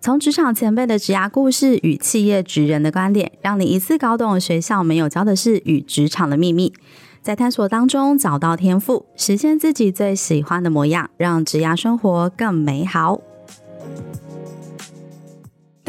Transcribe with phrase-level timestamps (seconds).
[0.00, 6.72] 从职场前辈的职涯故事与企业职人的观点，让你一次搞懂学校没有教的事与职场的秘密，
[7.20, 13.20] 在探索当中找到天赋，实现自己最喜欢的模样，让职涯生活更美好。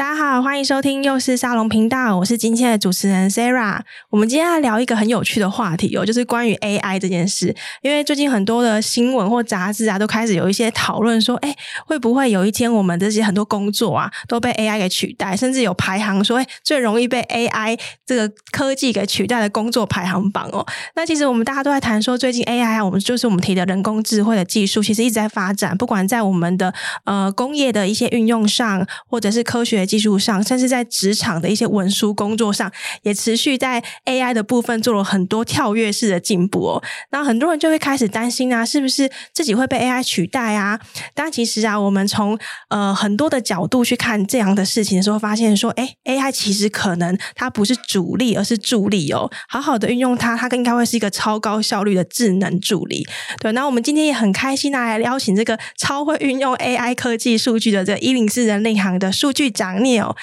[0.00, 3.80] 大家好，欢迎收听又是沙龙频道，我是今天的主持人 Sarah。
[4.08, 7.54] 我们今天要聊一个很有趣的话题哦，就是关于 AI 这件事。
[7.82, 15.36] 因为最近很多的新闻或杂志啊，都开始有一些讨论说，哎，会不会有一天我们这些很多工作啊都被 AI 给取代？
[15.36, 20.66] 甚至有排行说，哎，最容易被 AI 这个科技给取代的工作排行榜哦。
[20.96, 26.72] 那其实我们大家都在谈说，最近 AI 啊，我们就是我们提的人工智慧的技术，其实一直在发展，不管在我们的
[27.04, 29.86] 呃工业的一些运用上，或者是科学。
[29.90, 32.70] 技术上，甚至在职场的一些文书工作上，
[33.02, 36.82] 也持续在 AI 的部分做了很多跳跃式的进步哦。
[37.10, 40.78] 那很多人就会开始担心啊，是不是自己会被 AI 取代啊？
[41.12, 42.38] 但其实啊，我们从
[42.68, 49.28] 呃很多的角度去看这样的事情的时候，发现说，哎，AI 其实可能它不是主力，而是助力哦。
[49.48, 53.04] 好好的运用它，它应该会是一个超高效率的智能助理。
[53.40, 59.79] 对，那我们今天也很开心啊，来邀请这个超会运用 AI 科技数据的这一零四人力行的数据长。
[59.80, 60.16] Neil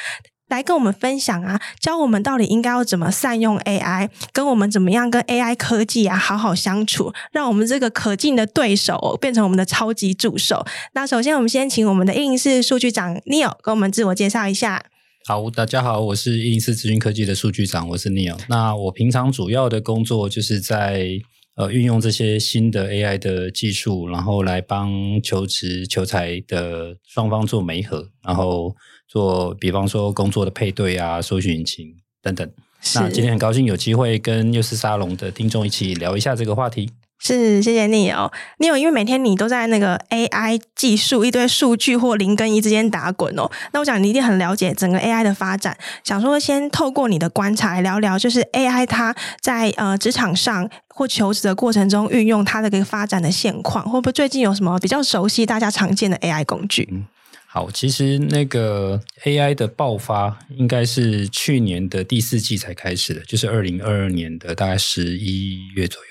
[0.50, 10.66] 来跟我们分享啊，教我们到底应该要怎么善用 AI，跟我们怎么样跟 AI 科技啊好好相处，让我们这个可敬的对手变成我们的超级助手。
[10.94, 14.86] 那首先，我们先请我们的一零四数据长 Neil 跟我们自我介绍一下。
[15.26, 18.40] 好，大家好，我是一零四资讯科技的数据长，我是 Neil。
[18.48, 21.10] 那我平常主要的工作就是在
[21.58, 28.74] 呃运用这些新的 AI 的技术，然后来帮求职求才的双方做媒合，然后。
[29.08, 32.50] 做，比方说工作的配对啊，搜寻引擎等等。
[32.96, 36.92] 那今天很高兴有机会跟幼师沙龙的听众一起聊一下这个话题。
[37.20, 38.32] 是，谢谢你哦。
[38.60, 43.50] 你有因为每天你都在那个 AI 技术一堆数据或零跟一之间打滚哦。
[43.74, 45.76] 那我想你一定很了解整个 AI 的发展。
[46.04, 56.88] 想说先透过你的观察来聊聊，就是 AI 它在呃职场上或求职的过程中运用它的这个发展的现况，会不会最近有什么比较熟悉大家常见的 AI 工具？
[56.92, 57.06] 嗯
[57.50, 66.08] 好，其实那个 AI 的爆发应该是去年的第四季才开始的，就是二零二二年的大概十一月左右。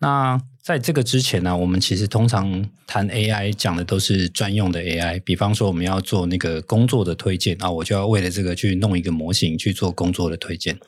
[0.00, 10.78] 那在这个之前呢，我们其实通常谈 AI 讲的都是专用的 AI，比方说我们要做那个工作的推荐啊，我就要为了这个去弄一个模型去做工作的推荐。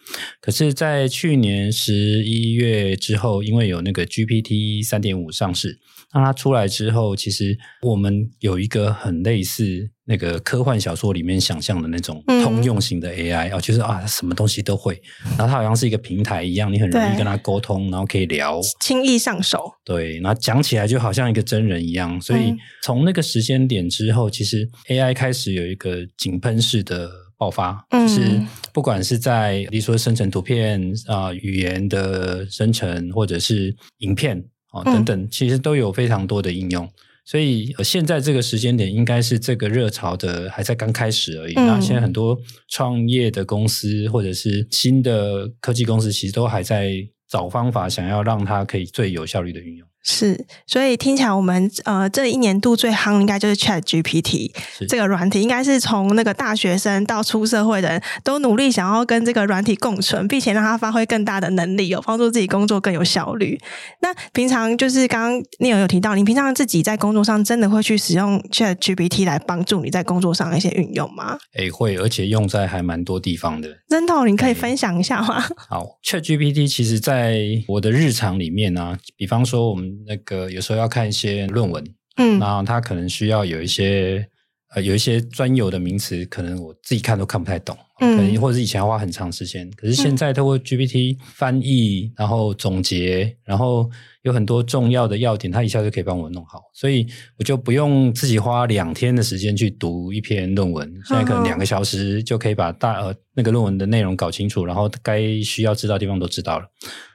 [0.41, 5.79] 可是，在去年十一月之后，因为有那个 GPT 三点五上市。
[6.13, 15.01] 那它出来之后，其实我们有一个很类似那个科幻小说里面想象的那种通用型的 AI 啊、嗯，就是啊，什么东西都会，
[15.39, 19.71] 然后它好像是一个平台一样，你很容易跟它沟通，然后可以聊，轻易上手。
[19.85, 22.21] 对，然后讲起来就好像一个真人一样。
[22.21, 28.43] 所以从那个时间点之后，其实 AI 开始有一个井喷式的爆发，嗯，就是
[28.73, 34.45] 不管是在比如说生成图片啊、呃、语言的生成，或者是影片。
[34.73, 36.91] 哦，等等，其实都有非常多的应用，嗯、
[37.25, 41.55] 所以现在这个时间点应该是这个热潮的还在刚开始而已。
[41.55, 42.39] 那、嗯、现在很多
[42.69, 46.93] 创业的公司或者是新的科技公司，其实都还在
[47.29, 49.90] 找方法，想要让它可以最有效率的运用。
[50.03, 54.51] 是，所以听起来我们呃这一年度最夯应该就是 Chat GPT
[54.89, 63.61] 这个软体，应该是从那个大学生到出社会的人都努力想要跟这个软体共存，并且让它发挥更大的能力，有帮助自己工作更有效率。
[64.01, 71.37] 那平常就是刚刚 Neil 有提到，你平常自己在工作上真的会去使用 Chat GPT 来帮助你在工作上的一些运用吗？
[71.59, 73.69] 诶，会，而且用在还蛮多地方的。
[73.91, 75.45] 真的，你可以分享一下吗？
[75.69, 79.90] 好，Chat GPT 其实在我的日常里面呢、啊，比方说我们。
[80.07, 81.85] 那个有时候要看一些论文，
[82.17, 84.27] 嗯，然后他可能需要有一些
[84.75, 93.91] 呃有一些专有的名词，可能我自己看都看不太懂，嗯，可能或者是以前要花很长时间，可是现在透过 GPT 翻译，然后总结，然后
[94.23, 97.07] 有很多重要的要点，他一下就可以帮我弄好，所以
[97.39, 106.67] 我就不用自己花两天的时间去读一篇论文，现在可能两个小时就可以把大呃那个论文的内容搞清楚，然后该需要知道的地方都知道了。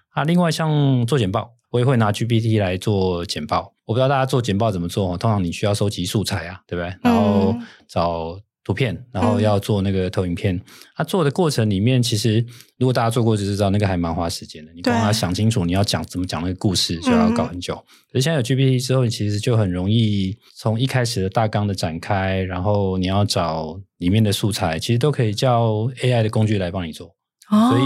[0.09, 1.51] 啊，另外像做简报。
[1.75, 5.17] 我也会拿 GPT 来做简报，我不知道大家做简报怎么做。
[5.17, 6.95] 通常你需要收集素材啊，对不对？
[7.03, 7.53] 然后
[7.85, 10.57] 找图片，然后要做那个投影片。
[10.95, 12.39] 他、嗯、做的过程里面，其实
[12.77, 14.71] 如果大家做过就知道，那个还蛮花时间的。
[14.71, 17.73] 你光要想清楚你要讲怎么讲那个故事，就要搞很久。
[17.75, 17.83] 嗯、
[18.13, 27.13] 可是现在有 GPT 之后，你其实就很容易从一开始的大纲的展开，然后你要找里面的素材，其实都可以叫 AI 的工具来帮你做。
[27.51, 27.83] 哦、所以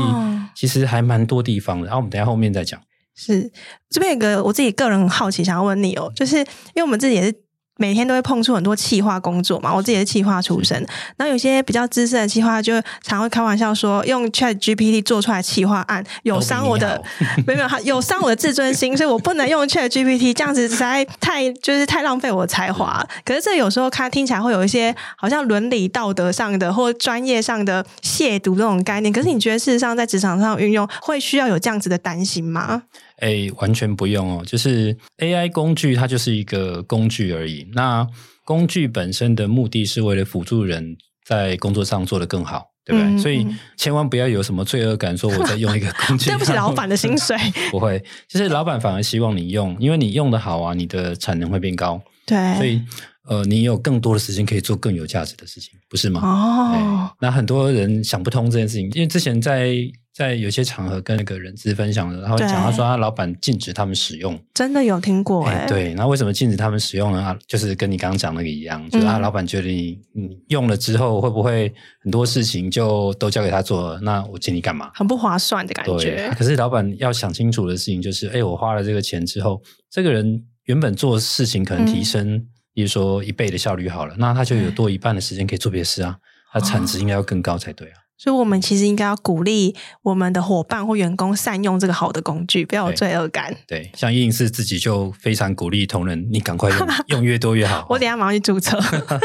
[0.56, 1.88] 其实还蛮多地方的。
[1.88, 2.80] 然后我们等一下后面再讲。
[3.19, 3.51] 是
[3.89, 7.36] 这边有个我自己个人很好奇，想要问你哦，就是因为我们自己也是。
[7.81, 10.77] 每天都会碰触很多企划工作嘛，我自己是企划出身，
[11.16, 17.01] 然后有些比较资深的企划就常会开玩笑说，用 Chat GPT 做出来企划案有伤我的，
[17.48, 23.01] 没有没有，有伤我的自尊心，所以我不能用 Chat GPT，这样子实在太就是太浪费我的才华。
[23.24, 32.83] 可是这有时候看听起来会有一些好像伦理道德上的或专业上的亵渎这种概念，可是你觉得事实上在职场上运用会需要有这样子的担心吗？
[33.19, 37.68] 哎，完全不用哦，就是 AI 工具，它就是一个工具而已。
[37.74, 38.07] 那
[38.45, 43.12] 工具本身的目的是为了辅助人在工作上做得更好，对不对？
[43.12, 43.45] 嗯、所以
[43.77, 47.38] 千万不要有什么罪恶感，说我在用一个工具， 对不起老板的薪水。
[47.69, 52.01] 不会，就是老板反而希望你用，因为你用的好啊，你的产能会变高。
[52.25, 52.81] 对，所以
[53.27, 56.21] 呃，你有更多的时间可以做更有价值的事情，不是吗？
[56.24, 59.75] 哦，那很多人想不通这件事情，因为之前在。
[60.19, 65.66] 在有些场合跟那个人资分享的，然后讲他说他老板禁止他们使用，真的有听过哎、欸。
[65.66, 67.33] 对，那为什么禁止他们使用呢？
[67.48, 71.74] 就是跟你刚刚讲那个一样，就是他老板觉得你你用了之后会不会
[72.04, 74.00] 很多事情就都交给他做了？
[74.01, 74.92] 那我请你干嘛？
[74.94, 76.30] 很不划算的感觉。
[76.38, 86.18] 可是老板要想清楚的事情就是，哎，我花了这个钱之后，这个人原本做事情可能提升，嗯、比如说一倍的效率好了，那他就有多一半的时间可以做别的事啊，
[86.51, 87.95] 他产值应该要更高才对啊。
[88.19, 89.74] 所以，我们其实应该要鼓励
[90.04, 93.56] 我们的伙伴或员工善用这个好的工具，不要有罪恶感。
[93.66, 97.86] 对，对像104自己就非常鼓励同仁，你赶快用， 用越多越好。
[97.89, 98.77] 我等下马上去注册，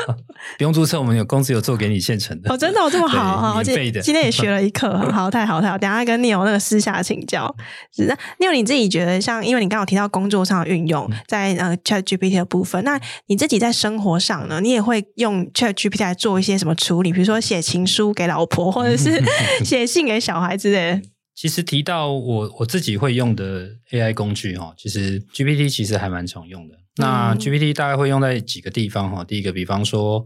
[0.57, 2.53] 不用注册，我们有公司有做给你现成的。
[2.53, 3.63] 哦，真的，哦，这么好哈！
[3.65, 4.01] 免费的。
[4.01, 5.77] 今天也学了一课， 好，太好太好。
[5.77, 7.53] 等下跟 Neil 那个私下请教。
[7.93, 17.13] 是那 Neil 你自己觉得，像因为你刚刚有提到工作上的运用，在呃 ChatGPT 的部分，那你自己在生活上呢，你也会用 ChatGPT 来做一些什么处理？
[17.13, 19.23] 比如说写情书给老婆，或者是。
[19.65, 21.01] 写信给小孩之类。
[21.35, 26.77] 其实提到我我自己会用的 AI 工具哈，其实 GPT 其实还蛮常用的。
[26.97, 29.25] 那 GPT 大概会用在几个地方哈。
[29.25, 30.25] 第一个，比方说，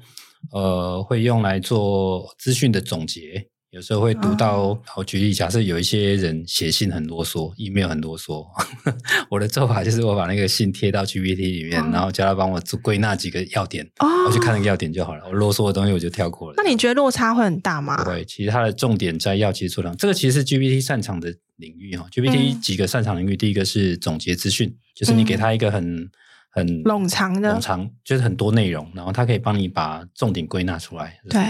[0.52, 3.46] 呃，会用来做资讯的总结。
[3.70, 8.46] 有时候会读到，好举例，假设有一些人写信很啰嗦，email 很啰嗦，
[9.28, 13.86] 我的做法就是我把那个信贴到 GPT 里面，然后叫他帮我做归纳几个要点，
[14.26, 15.22] 我去看那个要点就好了。
[15.26, 16.54] 我啰嗦的东西我就跳过了。
[16.56, 18.02] 那你觉得落差会很大吗？
[18.02, 22.06] 不会，其实它的重点摘要其实做到，这个其实是 GPT 擅长的领域哈。
[22.10, 26.10] GPT 几个擅长领域，第一个是总结资讯，就是你给他一个很
[26.58, 31.18] 很冗长的，冗长就是很多内容，然后它可以帮你把重点归纳出来。
[31.30, 31.40] 对。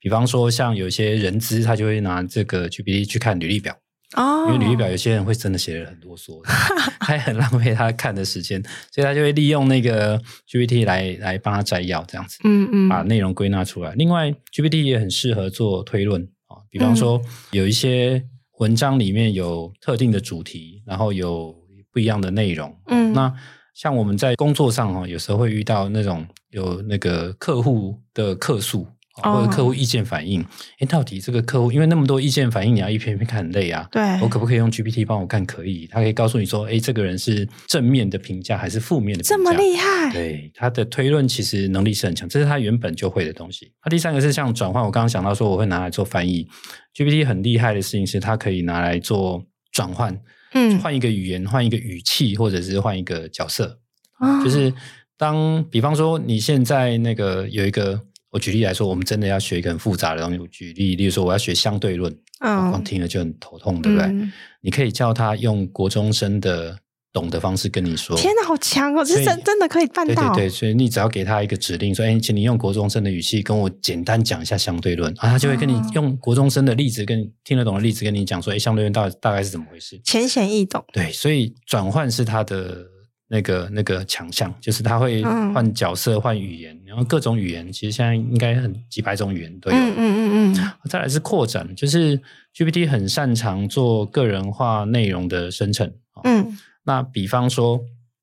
[0.00, 3.74] 比方说，像有些人资，他就会拿这个 GPT 去看履历表
[4.16, 6.42] 哦，因为履历表有些人会真的写了很多说，
[7.00, 8.62] 还很浪费他看的时间，
[8.92, 13.94] 所以他就会利用那个 GPT 来来帮他摘要，这样子，嗯嗯，把内容归纳出来。
[13.94, 17.18] 另外，GPT 也很适合做推论啊，比方说
[17.52, 18.22] 有一些
[18.58, 21.56] 文章里面有特定的主题，然后有
[21.90, 23.34] 不一样的内容，嗯，那
[23.74, 28.86] 像我们在工作上哈，有时候会遇到那种有那个客户的客诉。
[29.16, 33.86] 或者客户意见反映，哎、oh.，到底这个客户因为那么多意见反映，你要一篇一篇看很累啊。
[33.92, 35.46] 对，我可不可以用 GPT 帮我看？
[35.46, 39.36] 可以，他可以告诉你说，哎，这个人是正面的评价还是负面的评价？
[39.36, 40.12] 这么厉害？
[40.12, 43.72] 对，他的推论其实能力是很强，这是他原本就会的东西。
[43.84, 46.48] 那第三个是像转换，我刚刚想到说我会拿来做翻译
[46.92, 50.12] ，GPT 很厉害的事情是它可以拿来做转换，
[50.54, 53.78] 嗯，换一个语言，换一个语气，或者是换一个角色，
[54.18, 54.72] 啊、就是
[55.16, 58.00] 当比方说你现在那个有一个。
[58.34, 60.38] 我举例来说，我们真的要学一个很复杂的东西。
[60.40, 64.08] 我举例，例如说，我要学相对论，啊，光听了就很头痛，对不对？
[64.08, 66.76] 嗯、你可以叫他用国中生的
[67.14, 68.14] 懂的方式跟你说。
[68.14, 69.02] 天哪，好强哦！
[69.02, 70.34] 这真真的可以办到。
[70.34, 80.84] 对对对，所以你只要给他一个指令，说：“哎，请你用国中生的语气跟我简单讲一下相对论。”啊，他就会跟你用国中生的例子，跟你听得懂的例子跟你讲说：“哎，相对论大大概是怎么回事？”浅显易懂。
[80.92, 82.90] 对，所以转换是他的。
[83.26, 89.76] 那个那个强项就是他会换角色、换语言，然后各种语言，其实现在应该很几百种语言都有。
[89.76, 90.72] 嗯嗯嗯。
[90.88, 92.20] 再来是扩展，就是
[92.54, 95.90] GPT 很擅长做个人化内容的生成。
[96.22, 96.56] 嗯。
[96.84, 97.80] 那比方说，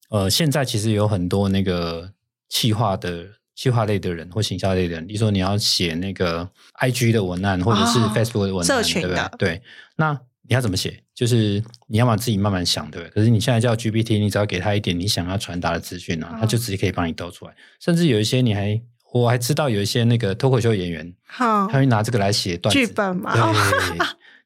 [0.09, 2.11] 呃，现在其实有很多那个
[2.47, 3.25] 企划的
[3.55, 6.49] 企划类的人或行销类的人，比如说你要写那个
[6.79, 9.37] IG 的文案，或者是 Facebook 的文案，对不对？
[9.37, 9.61] 对。
[9.95, 10.13] 那
[10.47, 11.03] 你要怎么写？
[11.13, 13.11] 就是你要么自己慢慢想，对不对？
[13.11, 17.53] 可是你现在叫 GPT，你只要给他一点你想要传达的资讯啊，他就直接可以帮你兜出来。
[17.79, 18.81] 甚至有一些你还
[19.13, 23.97] 我还知道有一些那个脱口秀演员，他会拿这个来写剧本嘛，对，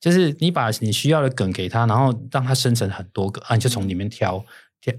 [0.06, 4.46] 就是你把你需要的梗给他，然后让他生成很多个啊，你就从里面挑，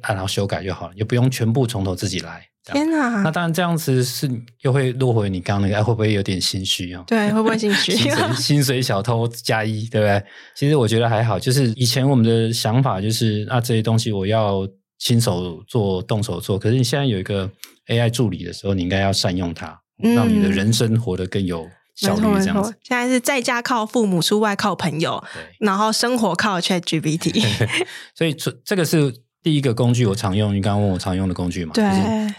[0.02, 2.44] 然后修改就好了，也不用全部从头自己来。
[2.64, 3.22] 天哪！
[3.22, 4.28] 那当然这样子是
[4.62, 7.04] 又会落回你刚刚那个，会不会有点心虚啊？
[7.06, 7.92] 对，会不会心虚？
[7.92, 10.20] 薪水薪水小偷加一，对不对？
[10.56, 16.58] 其实我觉得还好，就是以前我们的想法就是，啊这些东西我要亲手做、动手做。
[16.58, 17.48] 可是你现在有一个
[17.86, 21.64] AI 助理的时候，你应该要善用它，让你的人生活得更有
[21.96, 22.22] 效率。
[22.38, 25.24] 这样子，现在是在家靠父母，出外靠朋友，
[25.58, 27.42] 然后生活靠 ChatGPT。
[28.14, 29.12] 所以这这个是。
[29.42, 31.70] 第一个工具我常用，你刚刚问我常用的工具嘛？
[31.72, 31.84] 对，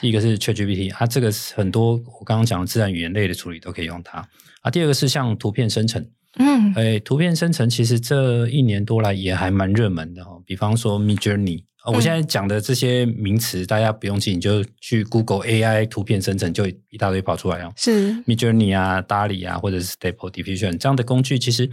[0.01, 4.17] 第一个是 ChatGPT，它这个很多我刚刚讲的自然语言类的处理都可以用它。
[4.61, 6.05] 啊，第二个是像图片生成，
[6.37, 10.31] 嗯，哎，图片生成其实这一年多来也还蛮热门的哈。
[10.45, 17.71] 比方说 Midjourney，啊，我现在讲的这些名词大家不用记，你就去 Google AI 图片生成，就一大堆跑出来哦。
[17.77, 21.69] 是 Midjourney 啊，DALL-E 啊，或者是 Stable Diffusion 这样的工具，其实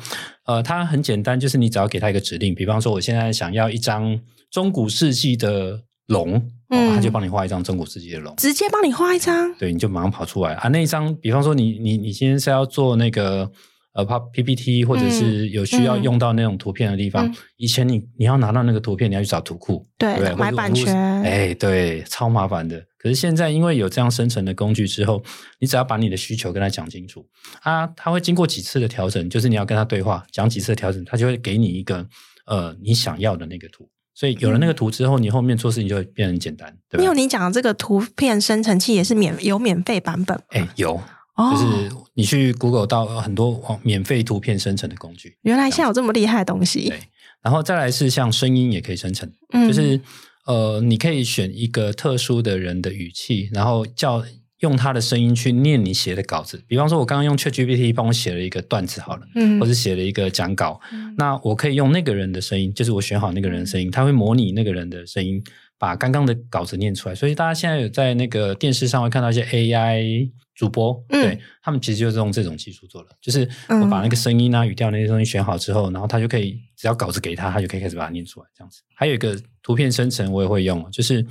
[0.46, 4.20] 呃，它很简单，就是你只要给它一个指令，比方说我现在想要一张。
[4.50, 6.34] 中古世纪的龙，
[6.68, 10.68] 嗯、哦，他就帮你画一张中古世纪的龙，直接帮你画一张，对，你就马上跑出来啊。
[10.68, 13.50] 那一张，比方说你你你今天是要做那个
[13.94, 22.84] 呃 PPT，或者是有需要用到那种图片的地方，以前你你要拿到那个图片，你要去找图库，对，对买版权，哎，对，超麻烦的。
[22.98, 25.22] 可是现在因为有这样生成的工具之后，
[25.60, 27.24] 你只要把你的需求跟他讲清楚，
[27.62, 32.06] 啊，他会经过几次的调整，就是你要跟他对话，讲几次的调整，他就会给你一个
[32.46, 33.88] 呃你想要的那个图。
[34.16, 37.02] 所以有了那个图之后，嗯、你后面做事情就会变得很简单，对吧？
[37.02, 41.00] 因为你讲的这个图片生成器也是免有免费版本，哎，有，
[41.36, 45.36] 哦、就是你去 Google 到很多免费图片生成的工具。
[45.42, 46.88] 原来现在有这么厉害的东西。
[46.88, 46.98] 对，
[47.42, 50.00] 然后再来是像声音也可以生成，嗯、就是
[50.46, 54.24] 呃，你可以选一个特殊的人的语气，然后叫。
[54.60, 65.42] 用他的声音去念你写的稿子，比方说，我刚刚用 ChatGPT 帮我写了一个段子，好了，嗯，或者写了一个讲稿，嗯、那我可以用那个人的声音，就是我选好那个人的声音，他会模拟那个人的声音，
[65.78, 67.14] 把刚刚的稿子念出来。
[67.14, 78.82] 所以大家现在有在那个电视上会看到一些 AI 主播，嗯、对他们其实就是用这种技术做的，就是我把那个声音啊、语调那些东西选好之后，然后他就可以只要稿子给他，他就可以开始把它念出来，这样子。
[78.94, 81.26] 还有一个图片生成，我也会用，就是。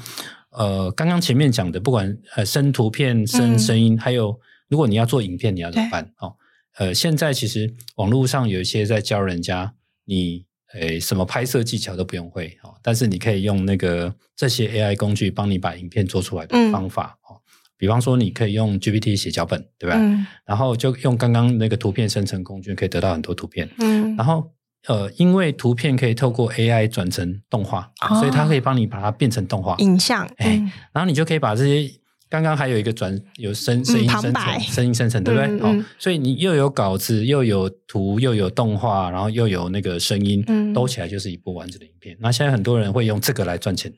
[0.55, 6.13] 呃，刚刚前面讲的，不管呃生图片、生声音，嗯、还有如果你要做影片，你要怎么办？
[6.19, 6.35] 哦，
[6.77, 9.73] 呃，现在其实网络上有一些在教人家，
[10.05, 17.39] 你诶什么拍摄技巧都不用会哦，但是你可以用那个这些 AI 工具帮你把影片做出来的方法、嗯、哦。
[17.77, 19.95] 比方说，你可以用 GPT 写脚本，对吧？
[19.99, 23.69] 嗯、然后就用刚刚那个图片生成工具，可以得到很多图片。
[23.79, 24.51] 嗯，然后。
[24.85, 30.25] 呃，因为图片可以透过 AI 转成动画，哦、所以它可以帮你把它变成动画影像。
[30.35, 31.89] 哎，嗯、然后你就可以把这些
[32.33, 35.59] 刚刚还有一个转有声声音生成，嗯、声音生成，对不对？
[35.59, 42.17] 哦，所以你又有稿子，又有图，又有动画，然后又有那个声音，嗯，兜起来就是一部完整的影片。
[42.19, 43.93] 那现在很多人会用这个来赚钱，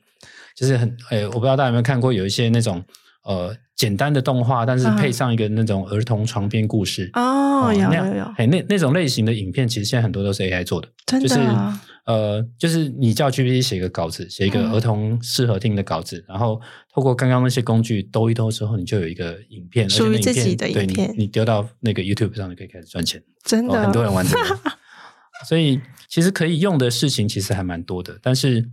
[0.54, 2.84] 就是很哎，我不知道大家有没有看过，有一些那种。
[3.26, 7.10] 呃，简单的动画，但是配上一个那种儿童床边故事。
[7.14, 11.40] 哦，有有有，哎，那那种类型的影片，其实现在很多都是 AI 做的，真的，就是
[12.04, 16.60] 呃，就是你叫 GPT 写一个稿子，写一个儿童适合听的稿子，然后
[16.94, 24.56] 透过刚刚那些工具兜一兜之后，你就有一个影片，属于自己的影片，你丢到那个 YouTube 上就可以开始赚钱，真的，很多人玩这个，
[25.48, 28.70] 所以其实可以用的事情其实还蛮多的，但是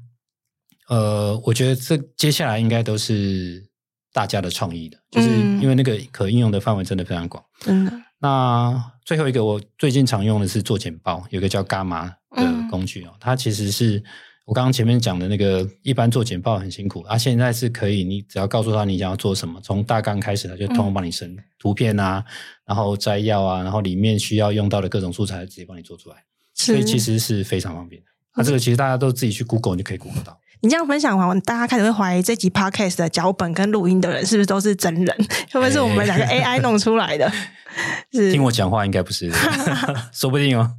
[0.90, 3.73] 呃，我觉得这接下来应该都是。
[4.14, 5.28] 大家的创意的，就是
[5.60, 7.44] 因为那个可应用的范围真的非常广。
[7.66, 14.02] 嗯，那最后一个我最近常用的是做简报，有个叫 Gamma 的工具哦，嗯、它其实是
[14.46, 22.32] 我刚刚前面讲的那个一般做简报很辛苦，啊，现在是可以，你只要告诉他你想要做什么，从大纲开始，他就通通帮你生图片啊，嗯、
[22.68, 26.18] 然后摘要啊，然后里面需要用到的各种素材直接帮你做出来，
[26.54, 28.08] 所以其实是非常方便的。
[28.36, 30.40] 那、这个其实大家都自己去 Google 你就可以 Google 到。
[30.64, 35.08] 你这样分享完，大家开始会怀疑这集 podcast 的脚本跟录音的人是不是都是真人？
[35.52, 37.30] 会不会是我们两个 AI 弄出来的？
[38.14, 39.30] 是听我讲话应该不是，
[40.14, 40.72] 说不定哦。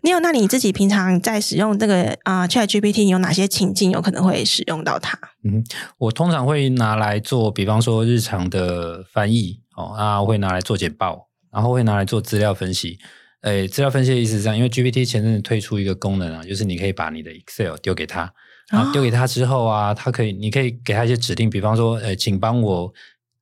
[0.00, 0.18] 你有？
[0.18, 5.16] 那你自己平常在使用这个啊、呃、ChatGPT，你有哪些情境有可能会使用到它？
[5.44, 5.62] 嗯，
[5.98, 12.98] 我通常会拿来做，比方说日常的翻译哦，啊，会拿来做简报，然后会拿来做资料分析。
[13.42, 18.32] 诶，资料分析的意思是这样，因为 GPT 前阵子推出一个功能啊，就是你可以把你的 Excel 丢给他。
[18.70, 22.90] 然后丢给他之后啊，他可以，你可以给他一些指令，比方说，呃，请帮我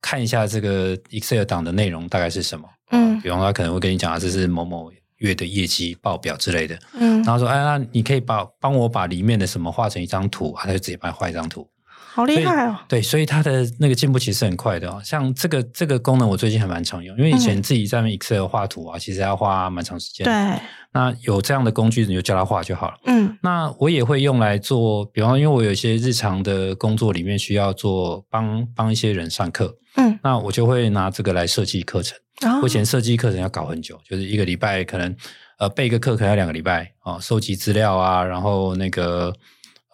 [0.01, 2.67] 看一下这个 Excel 档的内容大概是什么。
[2.91, 6.77] 嗯，比方说他可能会跟你讲啊，这是某某月的业绩报表之类的。
[6.93, 11.69] 嗯，然后说，哎，那你可以把帮我把里面的什么画成一张图，他就直接帮你画一张图。
[12.11, 12.75] 好厉害哦！
[12.87, 14.99] 对，所以它的那个进步其实很快的哦。
[15.05, 20.25] 像这个这个功能，我最近还蛮常用，因为以前自己在 Excel 画图啊，嗯、其实要花蛮长时间。
[20.25, 20.59] 对，
[20.91, 22.97] 那有这样的工具，你就叫他画就好了。
[23.05, 32.17] 嗯，那我也会用来做，比方说，因为我有一些日常的工作里面需要做帮帮一些人上课，嗯，那我就会拿这个来设计课程。
[32.41, 35.15] 哦、我以前设计课程要搞很久，就是一个礼拜可能
[35.59, 39.33] 呃备一个课可能要两个礼拜啊，收集资料啊，然后那个。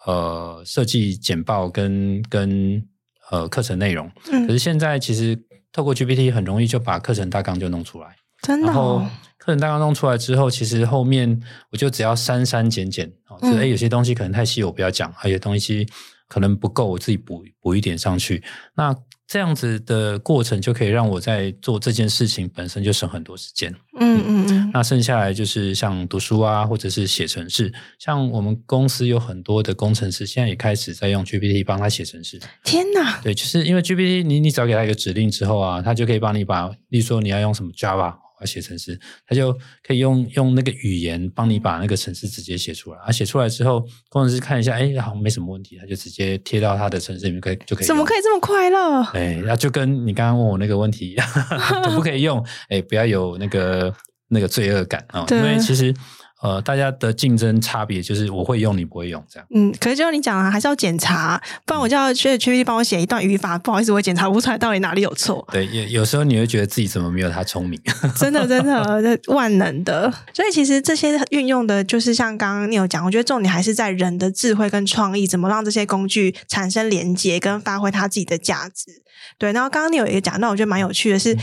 [0.06, 2.82] 呃，设计简报跟跟
[3.30, 5.36] 呃课程内容，嗯，可是现在其实
[5.72, 8.70] 透过 GPT 很容易就把课程大纲就弄出来，真的、哦。
[8.70, 8.98] 然后
[9.36, 15.86] 课程大纲弄出来之后，其实后面我就只要删删减减，哦，就是诶有些东西可能太细，我不要讲；还有东西
[16.28, 18.42] 可能不够，我自己补补一点上去。
[18.74, 18.94] 那
[19.26, 23.74] 这样子的过程就可以让我在做这件事情本身就省很多时间。
[23.98, 24.70] 嗯嗯嗯。
[24.72, 27.72] 那剩下来就是像读书啊，或者是写程式。
[27.98, 32.40] 像我们公司有很多的工程师，现在也开始在用 GPT 帮他写程式。
[32.62, 33.20] 天哪！
[33.22, 38.14] 对，就是因为 GPT，你你只要给他一个指令之后啊，他就可以帮你把，例如说你要用什么 Java。
[38.40, 39.52] 要写程式，他就
[39.82, 42.98] 可以用用那个语言帮你把那个程式直接写出来。
[43.00, 47.86] 啊，写出来之后，工程师看一下，哎，好像没什么问题，他就直接贴到他的程式里面，可以就可以。
[47.86, 49.02] 怎么可以这么快乐？
[49.14, 51.26] 哎，那就跟你刚刚问我那个问题一样，
[51.84, 52.44] 可不可以用？
[52.68, 53.94] 哎，不要有那个
[54.28, 55.94] 那个罪恶感啊， 哦，因为其实。
[56.42, 59.46] 呃，大家的竞争差别就是我会用，你不会用，这样。
[59.54, 65.46] 嗯，可是就像你讲了，还是要检查，不然我叫 ChatGPT 帮我写一段语法，不好意思，我检查不出来到底哪里有错。
[65.50, 67.80] 对，有有时候你会觉得自己怎么没有他聪明？
[68.16, 70.12] 真的，真的，万能的。
[70.34, 79.02] 所以其实这些运用的，就是像刚刚你有讲，我觉得重点还是在人的智慧跟创意，怎么让这些工具产生连接跟发挥它自己的价值。
[79.38, 81.34] 对，然后刚刚你有一个讲那，我觉得蛮有趣的是。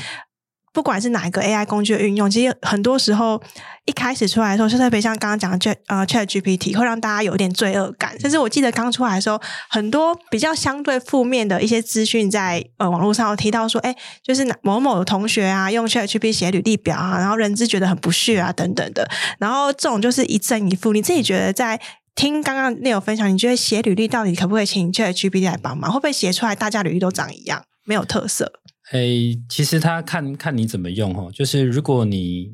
[0.74, 3.40] 嗯不管是哪一个 AI 工具的运用，其实很多时候
[3.86, 8.20] 一开始出来的时候，就特别像刚刚讲的 Chat 呃 ChatGPT，会让大家有一点罪恶感。
[8.20, 9.40] 甚至我记得刚出来的时候，
[9.70, 19.08] 很多比较相对负面的一些资讯在呃网络上有提到说，哎，就是某某的同学啊，用 ChatGPT 写履历表啊，然后人资觉得很不屑啊等等的。
[19.38, 20.92] 然后这种就是一正一负。
[20.92, 21.80] 你自己觉得在
[22.16, 25.92] 听刚刚 Neil 分享，你觉得写履历到底可不可以请 ChatGPT 来帮忙？
[25.92, 28.52] 会不会写出来大家履历都长一样，没有特色？
[28.92, 32.52] 诶、欸，其实他看看你怎么用哈，就是如果你，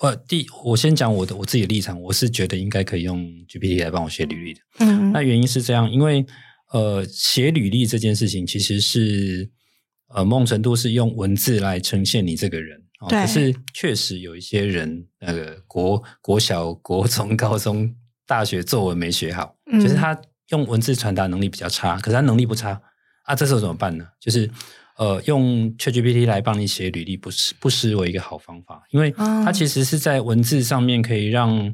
[0.00, 4.60] 呃，第我先讲我的我自己的立场，我是觉得应该可以用 GPT 来帮我写履历的。
[4.78, 6.24] 嗯，那原因是这样，因为
[6.72, 9.50] 呃，写履历这件事情其实是
[10.08, 12.80] 呃某种程度是用文字来呈现你这个人。
[13.08, 13.20] 对。
[13.20, 17.92] 可是确实有一些人，那个国国小、国中、高中、
[18.26, 20.18] 大学作文没学好，嗯，就是他
[20.50, 22.80] 用文字传达能力比较差，可是他能力不差
[23.24, 24.06] 啊，这时候怎么办呢？
[24.20, 24.48] 就是。
[24.96, 31.72] 呃，用 ChatGPT 来帮你写履历，不失不失为一个好方法，因为它其实是在文字上面可以让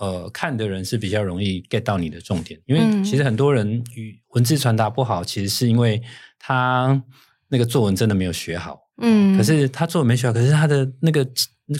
[0.00, 2.60] 呃看的人是比较容易 get 到你的重点。
[2.66, 6.02] 因为其实很多人语文字传达不好，其实是因为
[6.38, 7.02] 他
[7.48, 8.78] 那个作文真的没有学好。
[9.00, 11.26] 嗯，可是他作文没学好，可是他的那个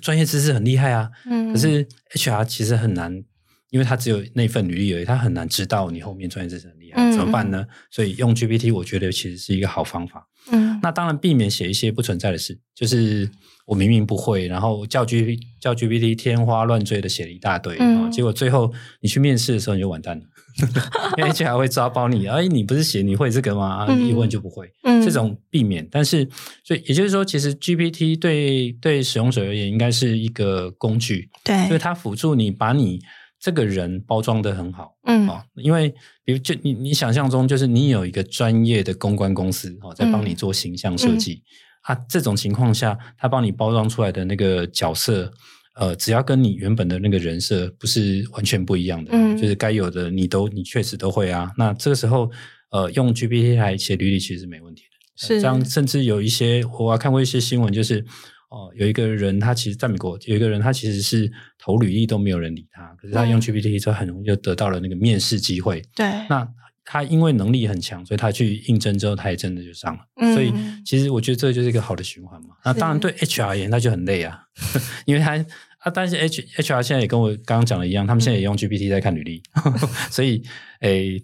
[0.01, 1.11] 专业知识很厉害啊。
[1.27, 3.23] 嗯，可是 HR 其实很难，
[3.71, 7.67] 因为他只有那份履历而已，他很难知道你后面专业知识很厉害，怎么办呢？
[7.91, 10.27] 所以用 GPT，我觉得其实是一个好方法。
[10.51, 13.31] 嗯，那当然避免写一些不存在的事，就是
[13.67, 20.25] 我明明不会，然后叫 G 叫 GPT 天花乱坠的写了一大堆，嗯，结果最后你去面试的时候你就完蛋了，
[21.19, 23.85] 因为 HR 会抓包你，哎，你不是写你会这个吗？
[23.87, 25.87] 嗯、一问就不会，嗯，这种避免。
[25.91, 26.27] 但是，
[26.65, 33.01] 所以也就是说，其实 GPT 对对使用者而言应该是一个工具，对，所以它辅助你把你。
[33.41, 41.95] 这个人包装得很好，嗯，哦，因为比如就你你想象中，就是你有一个专业的公关公司哦，在帮你做形象设计，嗯。
[41.95, 45.33] 嗯、啊，这种情况下，他帮你包装出来的那个角色，
[45.77, 52.29] 呃，只要跟你原本的那个人设不是完全不一样的，嗯，就是该有的你都你确实都会啊，那这个时候，
[52.71, 58.05] 呃，用 GPT 来写履历其实是没问题的，是、呃、这样，甚至有一些我还看过一些新闻，就是。
[58.49, 65.83] 哦，有一个人，他其实在美国有一个人，他其实是投履历都没有人理他，可是他用 GPT 就很容易就得到了那个面试机会。
[65.95, 66.49] 对，那
[66.85, 70.01] 他因为能力很强，所以他去应征之后，他也真的就上了。
[70.17, 70.53] 嗯，所以
[70.85, 72.57] 其实我觉得这就是一个好的循环嘛。
[72.65, 74.41] 那当然对 HR 而言，那就很累啊，
[75.05, 75.37] 因为他
[75.81, 79.73] 啊，但是 H HR 现在也跟我刚刚讲的一样，他们现在也用 GPT 在看履历， 嗯、
[80.11, 80.43] 所以
[80.81, 81.23] 诶。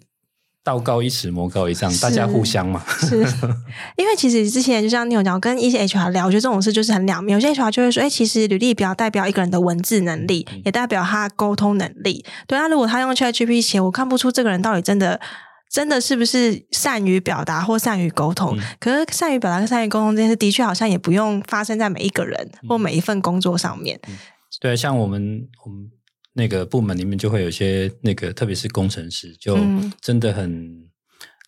[0.65, 2.83] 道高一尺，魔高一丈，大家互相嘛。
[2.87, 3.17] 是，
[3.95, 7.39] 因为其实之前就像你有讲，跟一些 HR 聊，我觉得这种事就是很两面。
[7.39, 12.25] 有些 HR 就会说，哎、欸，其实履历表代表一个人的文字能力，嗯、也代表他沟通能力。
[12.47, 15.21] 对，那如果他用 ChatGPT 写，我看不出这个人到底真的
[15.69, 18.57] 真的是不是善于表达或善于沟通。
[18.57, 23.99] 嗯、可是善于表达跟善于沟通这件事，的确好像也不用发生在每一个人或每一份工作上面。
[24.07, 24.17] 嗯、
[24.59, 25.91] 对，像我们我们。
[26.37, 29.57] 那个部门里面就会有一些那个，特别是工程师，就
[30.01, 30.83] 真的很、嗯、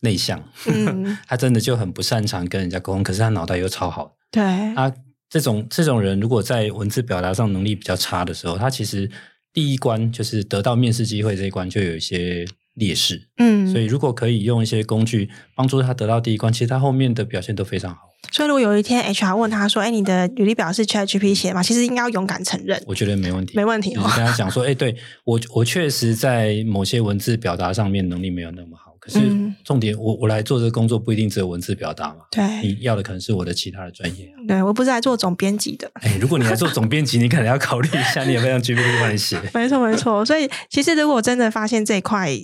[0.02, 4.16] 内向，嗯、他真的就很不擅长跟人家沟通，可是他脑袋又超好。
[4.32, 4.42] 对，
[4.76, 4.92] 他
[5.30, 9.12] 这种这种人，如果在文字表达上能力比较差的时候，他其实
[9.52, 12.46] 第一关就是得到面试机会这一关就有一些
[12.76, 13.28] 劣势。
[13.38, 18.07] 嗯，所以如果可以用一些工具帮助他得到第一关，其实他后面的表现都非常好。
[18.32, 22.82] 所以，如果有一天 HR 问他说：“哎，你的履历表是 ChatGPT 写吗？”其实应该要勇敢承认。
[22.86, 23.90] 我觉得没问题，没问题。
[23.90, 28.88] 你跟他讲说：“哎，对我，我确实在某些文字表达上面能力没有那么好。
[29.00, 29.20] 可是
[29.64, 32.16] 重点，我我来做这个工作不一定只有文字表达嘛。
[32.30, 34.30] 对，你要的可能是我的其他的专业。
[34.46, 35.90] 对，我不是来做总编辑的。
[36.02, 39.40] 哎，如果你来做总编辑，你可能要考虑一下，你有没有让 GPT 帮你写。
[39.54, 40.26] 没错，没错。
[40.26, 42.38] 所以，其实如果真的发现这一块，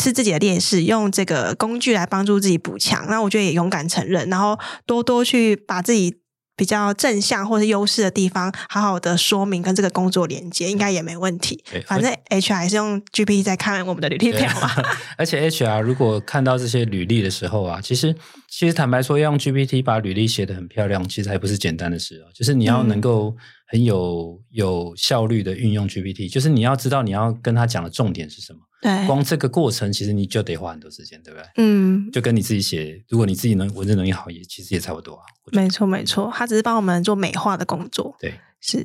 [0.00, 3.06] 是自己的劣势，用这个工具来帮助自己补强。
[3.08, 6.16] 那我觉得也勇敢承认，然后多多去把自己
[6.54, 11.62] 比较正向或是优势的地方，好好的说明跟这个工作连接，应该也没问题。
[11.86, 14.70] 反正 HR 还是用 GPT 在看我们的履历表嘛。
[15.16, 18.14] 而且 HR 如果看到这些履历的时候啊，其实
[18.48, 22.30] 其实坦白说，要用 GPT 把履历写得很漂亮，其实还不是简单的事哦。
[22.34, 23.34] 就是你要能够
[23.66, 28.58] 很有有效率的运用 GPT，就是你要知道你要跟他讲的重点是什么。
[28.82, 31.48] 对，光这个过程其实你就得花很多时间，对不对？
[31.56, 35.22] 嗯，就跟你自己写，如果你自己能文字能力好，也其实也差不多啊。
[35.52, 38.16] 没错，没错，他只是帮我们做美化的工作。
[38.18, 38.84] 对，是。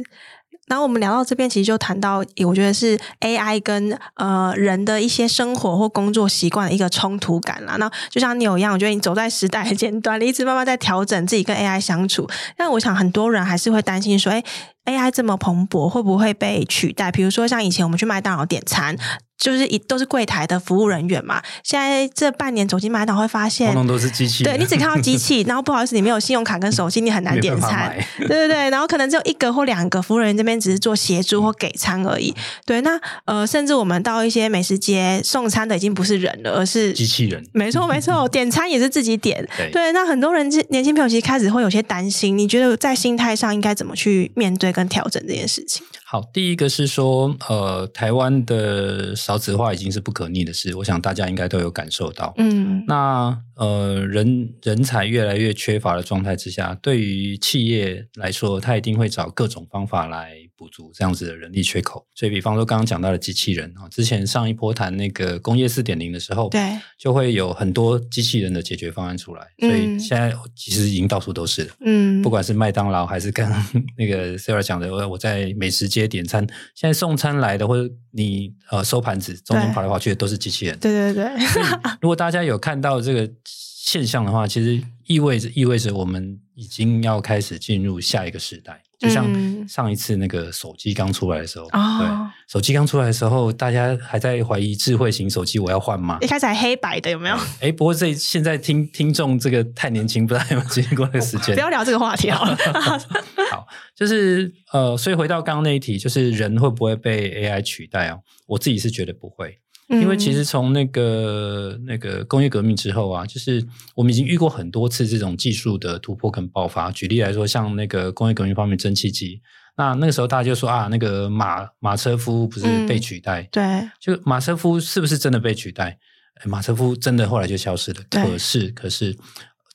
[0.67, 7.77] 然后我们聊到这边，其实就谈到，我觉得是 AI 跟呃人的一些生活或工作习惯的一个冲突感啦。
[7.77, 12.29] 那就像你有一样，我觉得你走在时代的尖端，你一直慢慢在调整自己跟 AI 相处。
[12.57, 14.43] 但我想很多人还是会担心说，哎
[14.85, 17.11] ，AI 这么蓬勃，会不会被取代？
[17.13, 18.95] 比如说像以前我们去麦当劳点餐。
[19.37, 24.43] 就是一都是柜台的服务人员嘛，现在这半年走进麦当劳会发现，通通都是机器。
[24.43, 27.95] 对，你只看到机器， 然后不好意思，你没有信用卡跟手机，你很难点餐。
[28.17, 32.33] 对对对，然后可能只有一个或两个服务人员这边只是做协助或给餐而已。
[32.65, 37.45] 对，那呃，甚至我们到一些美食街送餐的已经不是人了，而是机器人。
[37.53, 39.47] 没错没错， 点餐也是自己点。
[39.55, 45.85] 对，对，那很多人年轻朋友其实开始会有些担心，你觉得在心态上应该怎么去面对跟调整这件事情？
[46.09, 52.33] 好，第一个是说，呃，台湾的少子化已经是不可逆的事，我想大家应该都有感受到。
[52.37, 62.05] 嗯，那呃，人人才越来越缺乏的状态之下，对于企业来说，他一定会找各种方法来补足这样子的人力缺口。
[62.15, 69.47] 所以，比方说刚刚讲到的机器人啊，之前上一波谈那个工业四点零的时候，对，就会有很多机器人的解决方案出来。
[69.59, 71.73] 所以现在其实已经到处都是了。
[71.85, 80.77] 嗯，不管是麦当劳还是刚刚那个 Sarah 讲的，我我在美食街点餐，现在送餐来的或者你呃收盘子，中间跑来跑去的都是机器人。
[80.79, 81.31] 对对对。
[82.01, 88.81] 如果大家有看到这个现象的话，其实意味着意味着我们已经要开始进入下一个时代。
[88.97, 89.27] 就像
[89.67, 92.07] 上一次那个手机刚出来的时候，嗯、对，
[92.47, 96.17] 手机刚出来的时候，大家还在怀疑智慧型手机我要换吗？
[96.21, 97.37] 一开始还黑白的有没有？
[97.61, 101.53] 哎，不过这现在听听众这个太年轻，不知道有没有经历过那个时间。
[101.53, 102.57] 不要聊这个话题好了。
[103.51, 108.21] 好，就是呃，所以回到刚刚那一题，就是人会不会被 AI 取代哦？
[108.47, 109.59] 我自己是觉得不会。
[109.89, 116.91] 因为其实从那个那个工业革命之后啊，就是我们已经遇过很多次这种技术的突破跟爆发。
[116.91, 119.41] 举例来说，像那个工业革命方面蒸汽机，
[119.77, 123.43] 那那个时候大家就说啊，那个马马车夫不是被取代？
[123.43, 125.97] 嗯、对，就马车夫是不是真的被取代？
[126.45, 128.01] 马车夫真的后来就消失了。
[128.09, 129.17] 可是，可是。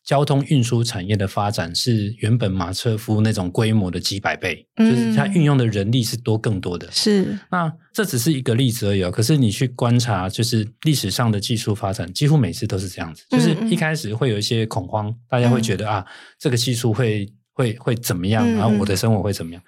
[0.04, 6.90] 交通运输产业的发展是原本马车夫那种规模的几百倍，嗯、就是它运用的人力是多更多的。
[6.90, 9.10] 是，那这只是一个例子而已哦。
[9.10, 13.24] 可是你去观察，就是历史上的技术发展，几乎每次都是这样子。
[13.30, 16.06] 就是一开始会有一些恐慌，嗯、大家会觉得、嗯、啊，
[16.38, 18.44] 这个技术会会会怎么样？
[18.54, 19.62] 然后我的生活会怎么样？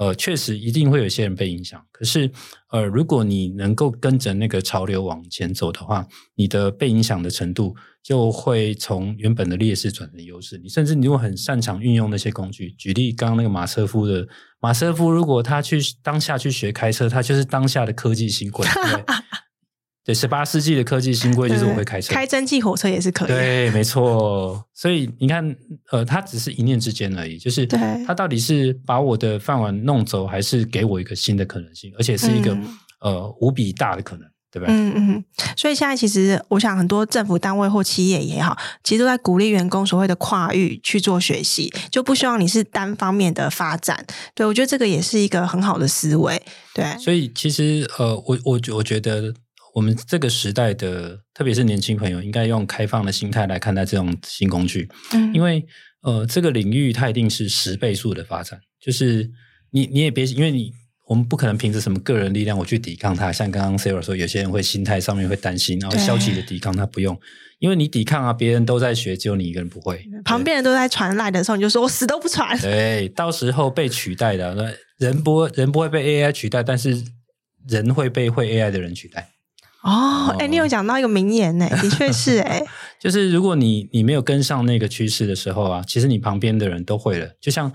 [0.00, 1.80] 呃，确实一定会有些人被影响。
[1.92, 2.30] 可是，
[2.72, 7.76] 呃，如果你能够跟着那个潮流往前走的话，你的被影响的程度。
[8.02, 10.56] 就会从原本的劣势转成优势。
[10.56, 14.26] 你甚至你如果很擅长运用那些工具，举例刚刚那个马车夫的
[14.58, 18.66] 马车夫，如果他去当下去学开车，他就是当下的科技新贵。
[20.10, 23.28] 对，十八世纪的科技新贵就是我会开车，开蒸汽火车也是可以。
[23.28, 24.60] 对，没错。
[24.74, 25.54] 所以你看，
[25.92, 32.66] 呃，他只是一念之间而已，就是他到底是把我的饭碗弄走，还是给我一个新的可能性，而且是一个、嗯、
[33.02, 34.26] 呃无比大的可能。
[34.52, 34.66] 对吧？
[34.68, 35.24] 嗯嗯，
[35.56, 44.04] 所以现在其实我想，很多政府单位或企业也好，其实都在鼓励员工所谓的跨域去做学习，就不希望你是单方面的发展。
[44.34, 46.42] 对，我觉得这个也是一个很好的思维。
[46.74, 49.32] 对，所以其实呃，我我我觉得
[49.80, 54.86] 我们这个时代的，特别是年轻朋友，应该用开放的心态来看待这种新工具。
[55.14, 55.64] 嗯，因为
[56.02, 59.30] 呃，这个领域它一定是十倍速的发展，就是
[59.70, 60.70] 你你也别因为你。
[61.06, 63.32] 我们不可能凭着什么个人力量我去抵抗它。
[63.32, 67.18] 像刚刚 Sarah 说，有些人会心态上面会担心，然后消极的抵抗，它不用，
[67.58, 70.06] 因为你抵抗啊，别人都在学，只有你一个人不会。
[70.24, 72.56] 旁边人都在传赖的时候，你就说我死都不传。
[72.60, 74.72] 对，到时候被取代的，那
[75.04, 77.02] 人不人不会被 AI 取代，但是
[77.66, 79.29] 人会被会 AI 的人取代。
[79.82, 82.62] 哦，哎、欸，你有讲到一个名言呢， 的确是哎，
[83.00, 87.26] 就是如果你你没有跟上那个趋势的时候啊，其实你旁边的人都会了。
[87.40, 87.72] 就像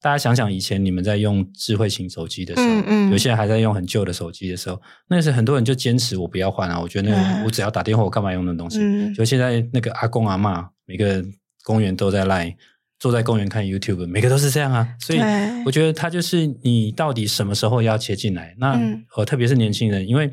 [0.00, 8.78] 大家想想以前你们在用智慧型手机的时候，嗯嗯，有些人还在用很旧的手机的时候，那时候很多人就坚持我不要换啊，我觉得那个、嗯、我只要打电话，我干嘛用那东西？
[8.80, 11.24] 嗯、就现在那个阿公阿妈，每个
[11.64, 12.56] 公园都在赖，
[13.00, 14.88] 坐在公园看 YouTube，每个都是这样啊。
[15.00, 15.20] 所以
[15.66, 18.54] 我觉得他就是你到底什么时候要切进来？
[18.58, 20.30] 那、嗯、呃，特别是年轻人，因为。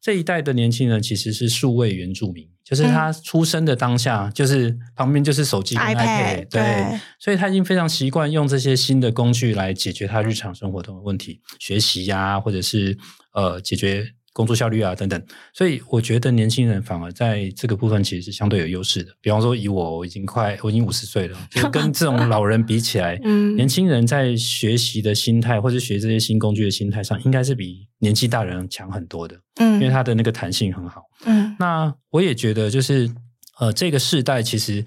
[0.00, 12.96] 这一代的年轻人其实是数位原住民，就是他出生的当下，嗯、就是旁边就是手机跟 iPad，, 对，对，所以他已经非常习惯用这些新的工具来解决他日常生活中的问题，学习呀、啊，或者是
[13.34, 14.14] 呃解决。
[14.32, 15.20] 工作效率啊，等等，
[15.52, 19.12] 所以我觉得年轻人反而在这个部分其实是相对有优势的。
[19.20, 31.56] 比方说，以我，我已经快，我已经五十岁了， 就跟这种老人比起来，嗯，年轻人在学习的心态，或者学这些新工具的心态上，应该是比年纪大人强很多的，嗯，因为他的那个弹性很好，嗯。
[31.58, 33.10] 那我也觉得，就是
[33.58, 34.84] 呃，这个世代其实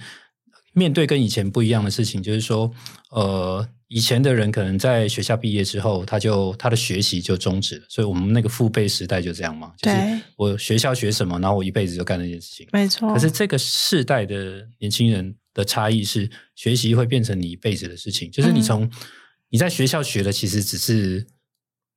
[0.73, 2.71] 面对跟以前不一样的事情，就是说，
[3.11, 3.67] 呃。
[3.93, 9.97] 以前的人可能在学校毕业之后，他就他的学习就终止了，所以我们那个父辈时代就这样嘛，就是
[10.35, 12.67] 我学校学什么，然后我一辈子就干那件事情。
[12.73, 13.13] 没错。
[13.13, 18.91] 可是这个世代的年轻人的差异是，学习会变成你一辈子的事情，就是你从、嗯、
[19.49, 21.23] 你在学校学的其实只是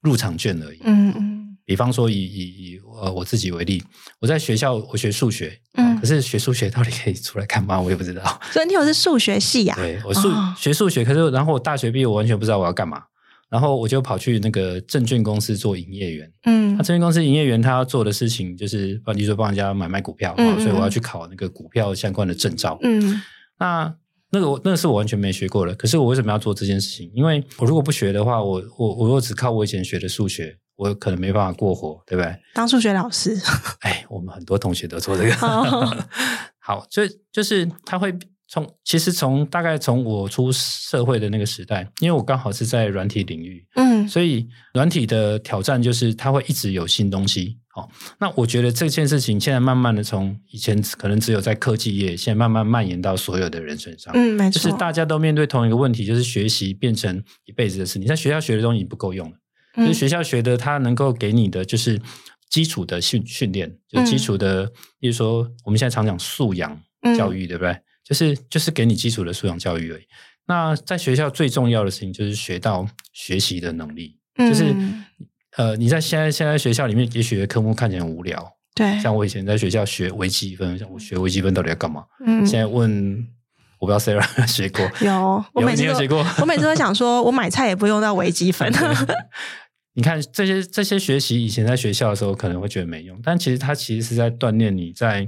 [0.02, 0.80] 入场券而已。
[0.84, 1.35] 嗯嗯。
[1.66, 3.82] 比方说以，以以以呃我自己为例，
[4.20, 7.80] 我在学校我学数学，嗯，可是学数学到底可以出来干嘛？
[7.80, 8.22] 我也不知道。
[8.52, 9.74] 所以你有是数学系呀？
[9.76, 13.02] 对，我数、哦、学数学，可是然后我大学毕业，我完全不知道我要干嘛，
[13.50, 16.32] 然后我就跑去那个证券公司做营业员。
[16.44, 22.78] 嗯，那证券公司营业员他要做的事情就是，帮你说帮人家买卖股票，嗯，所以我要去考那个股票相关的证照。
[22.82, 23.20] 嗯，
[23.58, 23.92] 那
[24.30, 27.10] 那个我那个是我完全没学过的，可是我为什么要做这件事情？
[27.12, 30.56] 因为我如果不学的话，我我我如果只靠我以前学的数学。
[30.76, 32.36] 我可能没办法过活，对不对？
[32.54, 33.36] 当数学老师，
[33.80, 35.34] 哎，我们很多同学都做这个。
[36.60, 38.14] 好，所以就是他会
[38.48, 47.58] 从，其实从大概从我出社会的那个时代，因为我刚好是在软体领域，嗯，所以软体的挑战就是它会一直有新东西。
[47.68, 54.12] 好，那我觉得这件事情现在慢慢的从以前可能只有在科技业，现在慢慢蔓延到所有的人身上。
[54.14, 57.98] 嗯，没错，就是大家都面对同一个问题，就是学习变成一辈子的事。
[57.98, 59.36] 你在学校学的东西不够用了。
[59.76, 62.00] 就是学校学的，它能够给你的就是
[62.50, 64.66] 基础的训训练，就基础的，
[64.98, 66.80] 比如说我们现在常讲素养
[67.16, 67.78] 教育，对不对？
[68.04, 70.02] 就是就是给你基础的素养教育而已。
[70.46, 74.72] 那在学校最重要的事情就是学到学习的能力，就是
[75.56, 82.04] 呃，你在现在现在学校里面也许的科目看起来很无聊，对，像我以前在学校学微积分，像我学微积分到底要干嘛？
[82.24, 83.26] 嗯，现在问
[83.80, 88.72] 我不知道 Sarah 学过，有，我每次都有学过，我每次都想说，我买菜也不用到微积分。
[89.96, 95.26] 你看这些这些学习，以前在学校的时候可能会觉得没用，但其实它其实是在锻炼你在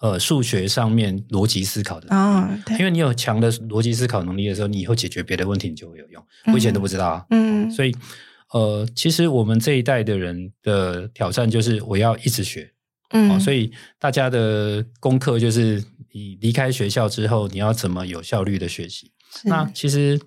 [0.00, 2.08] 呃数学上面逻辑思考的。
[2.16, 6.26] 哦，对，因为你有强的逻辑思考能力的时候，你以后解决别的问题你就会有用。
[6.46, 7.26] 我以前都不知道啊。
[7.28, 7.94] 嗯，所以
[8.54, 12.72] 呃，其实我们这一代的人的挑战就是我要一直学。
[13.10, 19.12] 嗯，哦，所以大家的功课就是你离开学校之后，你要怎么有效率的学习？
[19.44, 20.18] 那其实。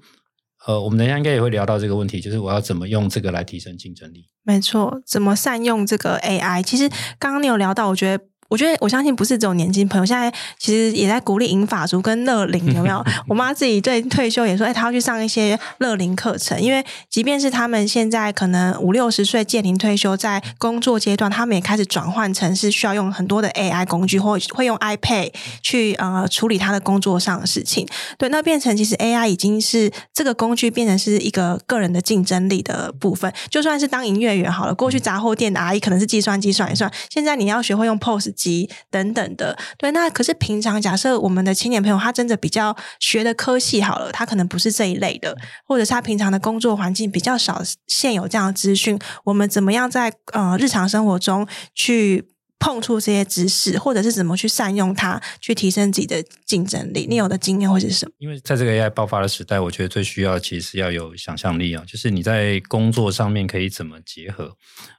[0.65, 4.27] 呃，我们等一下应该也会聊到这个问题，就是我要怎么用这个来提升竞争力。
[4.43, 6.63] 没错，怎么善用这个 AI？
[6.63, 8.28] 其实刚刚你有聊到，我觉得。
[8.49, 13.03] 我觉得我相信不是这种年轻朋友，现在其实也在鼓励银发族跟乐龄，有没有？
[13.29, 25.31] 我妈自己对退休也说，哎，她要去上一些乐龄课程，因为即便是他们现在可能五六十岁届龄退休，在工作阶段，他们也开始转换成是需要用很多的 AI 工具，或会用 iPad
[25.61, 27.87] 去呃处理他的工作上的事情。
[28.17, 33.31] 对，那变成其实 AI 已经是这个工具变成是一个个人的竞争力的部分。
[33.51, 38.29] 就算是当营业员好了，过去杂货店的阿姨可能是计算机算一算，现在你要学会用 POS。
[38.39, 45.35] 级等等的，对，那可是平常假设我们的青年朋友他真的比较学的科系好了，他可能不是这一类的，
[45.67, 57.07] 或者是他平常的工作环境比较少现有这样的资讯，我们怎么样在呃日常生活中去碰触这些知识，或者是怎么去善用它，去提升自己的竞争力？
[57.09, 58.11] 你有的经验会是什么？
[58.17, 64.55] 因为在这个 AI 爆发的时代，我觉得最需要其实是要有想象力啊，就是你在工作上面可以怎么结合。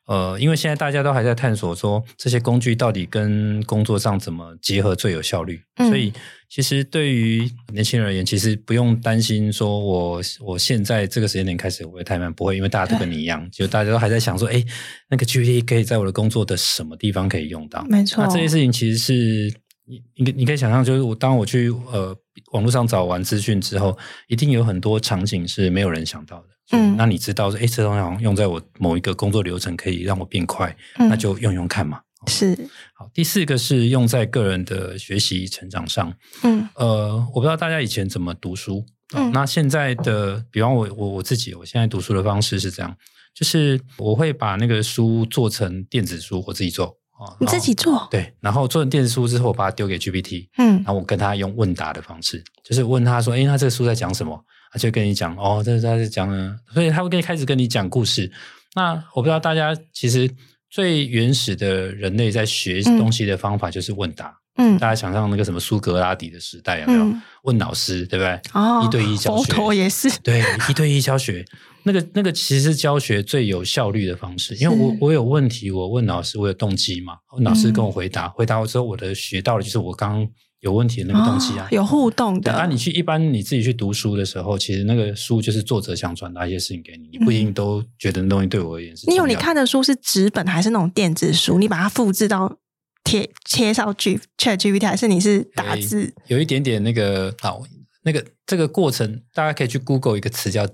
[0.07, 6.13] 呃，因为现在大家都还在探索说这些工具到底跟工作上怎么结合最有效率，嗯、所以
[6.51, 14.61] 其实对于年轻人而言，其实不用担心说我我现在这个时间点开始会不会太慢，不会，因为大家都跟你一样，就大家都还在想说，哎，
[15.09, 17.85] 那个 GPT 可以在我的工作的什么地方可以用到？
[17.89, 22.17] 没错，那这些事情其实是你你你可以想象，就是我当我去呃
[22.51, 26.49] 网络上找完资讯之后，一定有很多场景是没有人想到的。
[26.73, 32.01] 嗯，那你知道说，哎，这东西好像用在我某一个工作流程，可以让我变快，嗯、那就用用看嘛。
[32.27, 32.69] 是。
[32.95, 36.13] 好，第四个是用在个人的学习成长上。
[36.43, 38.85] 嗯，呃，我不知道大家以前怎么读书。
[39.15, 42.97] 嗯，那现在的，比方我我我自己，我现在读书的方式是这样，
[43.35, 46.97] 就是我会把那个书做成电子书，我自己做。
[47.39, 48.09] 你自己做？
[48.11, 50.49] 对，然后做成电子书之后，我把它丢给 GPT。
[50.57, 54.43] 嗯，然后我跟他用问答的方式，就是问他说，哎，那这个书在讲什么？
[54.73, 58.33] 他就跟你讲哦，这是他在讲呢，所以他会跟你开始跟你讲故事。
[58.75, 60.31] 那我不知道大家其实
[60.71, 64.37] 最原始的人类在学东西的方法就是问答。
[64.57, 67.05] 嗯，大家想象那个什么苏格拉底的时代有没有？
[67.05, 68.41] 嗯、问老师对不对？
[68.53, 69.45] 哦，一对一教学。
[69.45, 70.11] 佛陀也是。
[70.21, 71.45] 对，一对一教学，
[71.85, 74.55] 那个那个其实是教学最有效率的方式。
[74.57, 77.15] 因为我我有问题，我问老师，我有动机嘛？
[77.43, 80.29] 老师跟我回答，嗯、回答完之后，我的学到的就是我刚。
[80.61, 82.53] 有问题的那个动机啊，哦、有互动的。
[82.53, 89.09] 那、啊、你去一般你自己去读书的时候，其实那个书就是作者想传达一些事情给你，你不一定都觉得那东西对我而言是。
[89.09, 91.59] 你有你看的书是纸本还是那种电子书？
[91.59, 92.59] 你把它复制到
[93.05, 96.13] 贴贴上去 ChatGPT，还是你是打字？
[96.27, 97.63] 有一点点那个好，
[98.03, 100.69] 那个这个过程，大家可以去 Google 一个词叫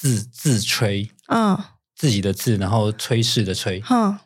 [0.00, 1.58] 自自吹，嗯，
[1.94, 4.18] 自己的自，然后吹式的吹，嗯，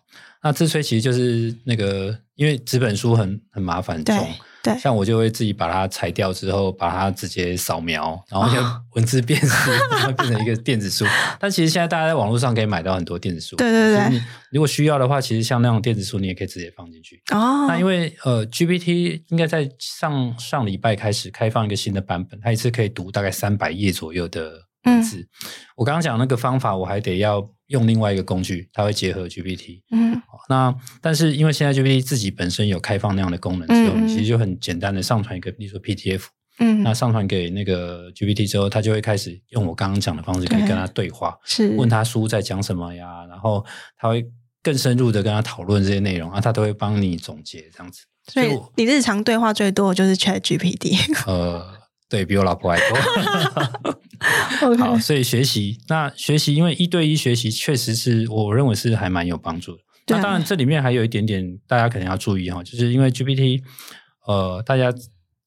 [0.42, 4.14] 那自吹其实就是那个，因为纸本书很很麻烦，对。
[4.64, 11.04] 对像我就会自己把它裁掉之后，把它直接扫描，然后用文字辨识，然后变成一个电子书。
[11.38, 13.56] 但其实现在大家在网络上可以买到很多电子书。
[13.56, 14.22] 对对对。
[14.50, 17.22] 如果需要的话，其实像那种电子书，你也可以直接放进去。
[17.30, 17.66] 哦。
[17.68, 24.52] 那因为呃，GPT 应该在上上礼拜开始开放一个新的版本，它一次可以读大概三百页左右的
[24.85, 25.18] 文字。
[25.18, 25.29] 嗯。
[25.77, 27.49] 我刚刚讲那个方法，我还得要。
[27.68, 29.81] 用另外一个工具，它会结合 GPT。
[29.90, 30.20] 嗯，
[30.51, 36.25] 那但是因为现在 GPT 自己本身有开放那样的功能之后，嗯、其实就很简单的上传一个，比如说 PDF。
[36.59, 43.64] 嗯，那上传给那个 GPT 之后，它就会开始用我刚刚讲的方式，可以跟他对话，是问他书在讲什么呀，然后
[43.97, 44.27] 他会
[44.62, 48.03] 更深入的跟他讨论这些内容啊，他都会帮你总结这样子。
[48.31, 50.99] 所以你日常对话最多的就是 Chat GPT。
[51.27, 51.83] 呃。
[52.09, 52.99] 对，比我老婆还多。
[54.79, 59.79] 好，所以学习，那学习，因为一对一学习确实是我认为是还蛮有帮助的。
[60.07, 63.62] 那当然，这里面还有一点点大家可能要注意哈，就是因为 GPT，
[64.27, 64.87] 呃，大家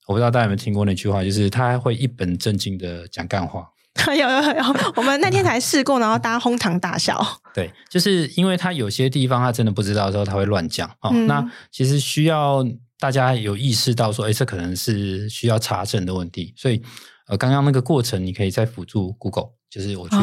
[0.08, 3.68] 我不知道大家有没有听过那句话，就是他会一本正经的讲干话。
[4.10, 7.20] 有有有，我们那天才试过，然后大家哄堂大笑。
[7.56, 11.10] 对，就是因为他有些地方他真的不知道的时候，他会乱讲哦。
[11.14, 12.64] 嗯、那其实需要。
[13.00, 16.82] 大家有意识到说，哎，这可能是需要查证的问题，所以，
[17.28, 20.16] 呃，刚刚那个过程，你可以再辅助 Google，就是我去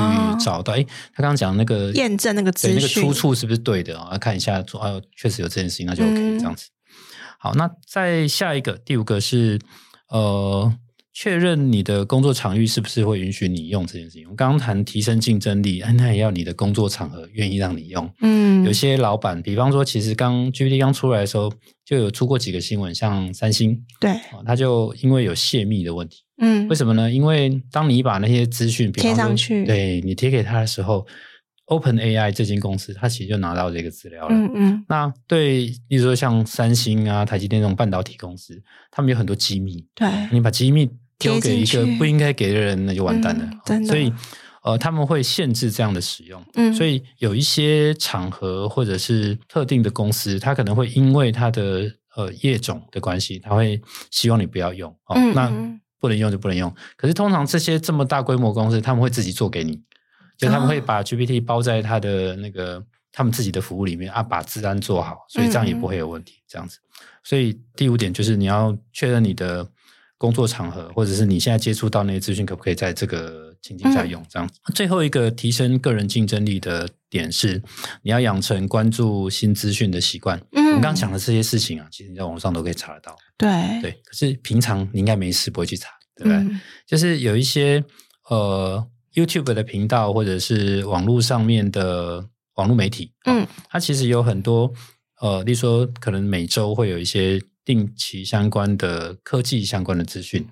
[0.44, 4.18] 找到，哎、哦，他刚刚讲那个验证那个资讯，那个出处是不是对的啊？
[4.18, 6.68] 看一下，说啊，确实有这件事情，那就 OK，这样子。
[6.68, 6.94] 嗯、
[7.38, 9.58] 好，那再下一个，第五个是，
[10.08, 10.72] 呃。
[11.16, 14.28] 确认你的工作场域是不是会允许你用这件事情。
[14.28, 18.12] 我刚刚谈提升竞争力，那也要你的工作场合愿意让你用。
[18.20, 21.52] 嗯，有些老板，比方说，其实刚 GPT 刚出来的时候，
[21.84, 24.12] 就有出过几个新闻，像三星，对，
[24.44, 26.24] 他就因为有泄密的问题。
[26.38, 27.08] 嗯，为什么呢？
[27.08, 31.06] 因为当你把那些资讯贴上去，对你贴给他的时候
[31.68, 34.34] ，OpenAI 这间公司，他其实就拿到这个资料了。
[34.34, 34.84] 嗯嗯。
[34.88, 39.86] 那对，例如说像三星啊、台积电这种半导体公司，他们有很多机密。
[39.94, 40.90] 对，你把机密。
[41.18, 43.44] 丢给一个不应该给的人，那就完蛋了。
[43.44, 43.88] 嗯、真的。
[43.88, 44.12] 所以，
[44.62, 46.44] 呃，他们会限制这样的使用。
[46.54, 54.90] 嗯，所以有一些场合或者是特定的公司，他可能会因为他的呃业种的关系，他会希望你不要用。
[55.06, 55.52] 哦，嗯、那
[56.00, 56.74] 不能用就不能用。
[56.96, 59.80] 可是通常这些这么大规模公司，他们会自己做给你，
[60.36, 66.42] 就他们会把 GPT 包在他的那个他们自己的服务里面啊，把治安做好，所以这样也不会有问题。
[66.48, 66.78] 这样子。
[67.22, 69.68] 所以第五点就是你要确认你的。
[70.24, 74.22] 工作场合，或者是你现在接触到那些资讯，可不可以在这个情境下用？
[74.22, 77.62] 嗯、这样，最后一个提升个人竞争力的点是，
[78.00, 80.38] 你要养成关注新资讯的习惯。
[80.52, 83.14] 嗯，我们刚刚讲的这些事情啊，其实你在网上都可以查得到。
[83.36, 83.50] 对
[83.82, 86.38] 对，可是平常你应该没事不会去查，对不对？
[86.38, 87.84] 嗯、就是有一些
[88.30, 88.82] 呃
[89.12, 94.72] YouTube 的频道，或者是网络上面的网络媒体，嗯，它其实有很多
[95.20, 100.46] 呃，例如说可能每周会有一些定期相关的科技相关的资讯。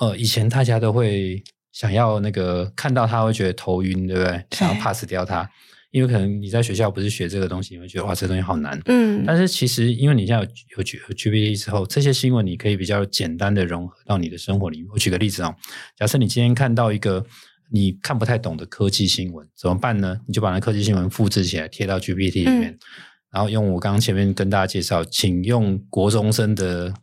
[0.00, 1.42] 呃，以前大家都会
[1.72, 4.44] 想要那个看到它会觉得头晕，对不对？
[4.52, 5.48] 想要 pass 掉它。
[5.90, 8.76] 因为可能你在学校不是学这个东西，你会觉得哇，这个东西好难。
[8.86, 14.88] 嗯，但是其实因为你现在有有 GPT 之后，这些新闻你可以比较简单的融合到你的生活里面。
[14.92, 15.54] 我举个例子哦，
[15.96, 17.24] 假设你今天看到一个
[17.70, 20.18] 你看不太懂的科技新闻，怎么办呢？
[20.26, 22.78] 你就把那科技新闻复制起来贴到 GPT 里面，嗯、
[23.34, 26.94] 然后用我刚刚前面跟大家介绍，请用国中生的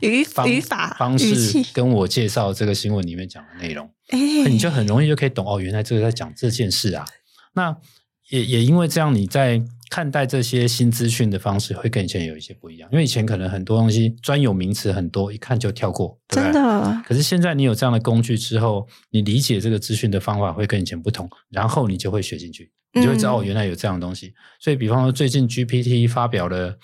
[0.00, 4.18] 语语法方式跟我介绍这个新闻里面讲的内容，哎，
[4.48, 7.04] 你就很容易就可以懂哦，原来这个在讲这件事啊，
[7.54, 7.76] 那。
[8.30, 12.88] 也也因为这样，你在看待这些新资讯的方式会跟以前有一些不一样。
[12.90, 16.44] 因为以前可能很多东西专有名词很多，一看就跳过，对对？
[16.44, 17.02] 真的。
[17.06, 24.28] 可是现在你有这样的工具之后，你理解这个资讯的方法会跟以前不同，然后你就会学进去，你就会知道哦，原来有这样的东西。
[24.28, 24.34] 嗯。
[24.60, 26.78] 所以，比方说最近 GPT 发表了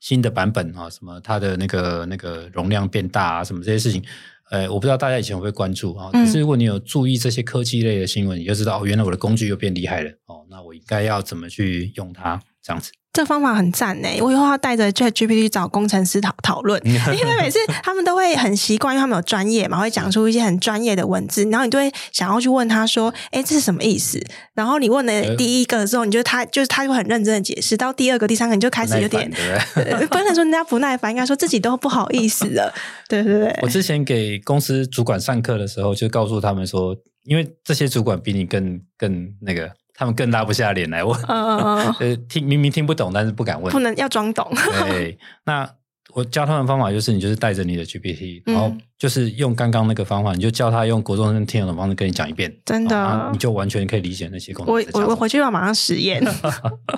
[0.00, 4.02] 新的版本啊，什么它的那个那个容量变大啊，什么这些事情。
[4.50, 6.10] 呃，我不知道大家以前会不会关注啊？
[6.12, 10.46] 可是如果你有注意这些科技类的新闻，嗯、你就知道哦，原来我的工具又变厉害了哦。
[10.48, 12.40] 那我应该要怎么去用它？
[12.66, 12.90] 这样子。
[13.12, 29.30] 这方法很赞呢，我以后要带着 ChatGPT 找工程师讨讨论， 因为每次他们都会很习惯，因为他们有专业嘛，会讲出一些很专业的文字，然后你就会想要去问他说：“哎，这是什么意思？”然后你问了第一个的时候，你就他就是他就很认真的解释，到第二个、第三个你就开始有点
[30.10, 32.74] 不能说人家不耐烦，应该说自己都不好意思了。
[33.08, 33.58] 对对对。
[33.62, 36.94] 我之前给公司主管上课的时候，就告诉他们说，
[37.24, 39.70] 因为这些主管比你更更那个。
[39.96, 44.46] 他们更拉不下脸来问， 呃，听明明听不懂，但是不敢问，不能要装懂。
[44.80, 45.68] 对，那
[46.14, 54.74] 我教他们的方法就是，你就是带着你的 GPT，然后就是用刚刚那个方法，你就教他用国中生听懂的方式跟你讲一遍，真的，你就完全可以理解那些功能。
[54.74, 56.22] 我我我回去要马上实验。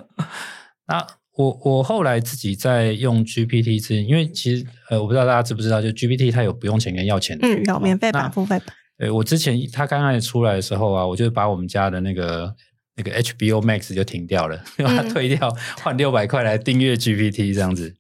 [0.87, 8.69] 那我我后来自己在用 GPT 之，因为其实呃，我不知道大家知不知道，就 GPT 它有不用钱跟要钱的，嗯，有免费版、付费版。
[8.99, 12.55] 对，我之前它刚开始出来的时候啊，我就把我们家的那个。
[12.99, 15.49] 那个 HBO Max 就停掉了， 把它退掉，
[15.83, 17.95] 换六百块来订阅 GPT 这样子，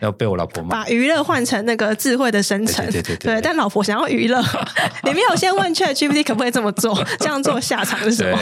[0.00, 0.70] 要被我老婆骂。
[0.70, 4.42] 把娱乐换成那个智慧的生成，对对对，但老婆想要娱乐，
[5.04, 7.02] 你没有先问 ChatGPT 可不可以这么做？
[7.20, 8.38] 这样做下场是什么？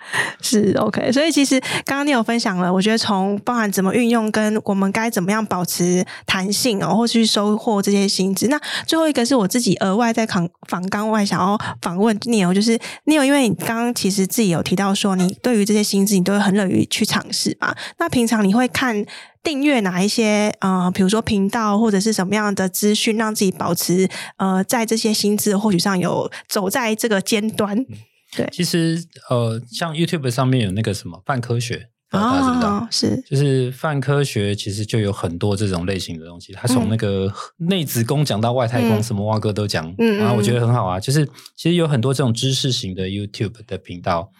[0.40, 8.48] 是 OK，所以其实刚刚你有分享了，我觉得从包含怎么运用，跟我们该怎么样保持弹性哦，或去收获这些薪资。
[8.48, 17.74] 那最后一个是我自己额外在访访纲外想要访问 Neil，就是你有因为你刚刚其实自己有提到说，你对于这些薪资你都会很乐于去尝试嘛。
[17.98, 19.04] 那平常你会看
[19.42, 27.84] 订阅哪一些呃，比如说频道或者是什么样的资讯，让自己保持呃在这些薪资获取上有走在这个尖端。
[28.36, 32.76] 对，其实呃，像 YouTube 上面有那个什么泛科学，大家知道？
[32.78, 36.52] 哦，是，就是泛科学，其实就有很多这种类型的东西。
[36.52, 41.00] 他从那个内子宫讲到外太空，嗯、什么蛙哥都讲，嗯，然后我觉得很好啊。
[41.00, 41.26] 就是
[41.56, 44.30] 其实有很多这种知识型的 YouTube 的频道。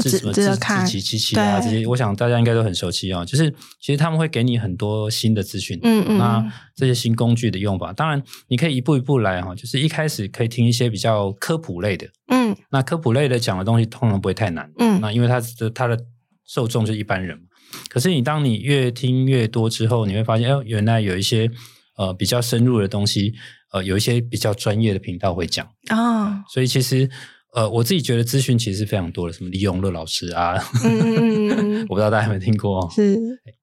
[0.00, 0.42] 是什么自
[0.86, 1.60] 己机器啊？
[1.60, 3.24] 这些我想大家应该都很熟悉哦。
[3.24, 9.54] 就是其实他们会给你很多新的资讯，嗯嗯，那这些新工具的用法，当然你可以一步一步来哈。
[9.54, 15.98] 就是一开始可以听一些比较科普类的，嗯，那科普类的讲的东西通常不会太难，嗯，那因为它的它的
[16.46, 17.44] 受众就是一般人嘛。
[17.88, 21.50] 可是你当你越听越多之后，你会发现，哎，原来有一些
[21.96, 23.34] 呃比较深入的东西，
[23.72, 27.10] 呃，有一些比较专业的频道会讲啊，哦，所以其实。
[27.54, 32.90] 呃，我自己觉得资讯其实是非常多的，什么李永乐老师啊，嗯、 我不知道大家有没有听过。
[32.90, 33.16] 是，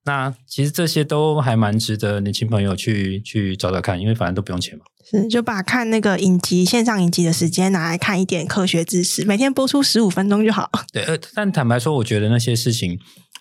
[0.05, 4.85] 那其实这些都还蛮值得年轻朋友去去找找看，因为反正都不用钱嘛。
[5.03, 10.69] 是，就把看那个影集线上影集的时间拿来看一点科学知识，每天播出十五分钟就好。
[10.93, 12.97] 对，呃，但坦白说，我觉得那些事情，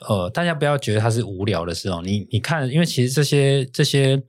[0.08, 2.02] 呃，大家不要觉得它是无聊的事哦。
[2.04, 4.20] 你你看，因为其实这些这些。